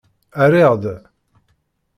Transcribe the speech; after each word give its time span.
Rriɣ-d. 0.47 0.83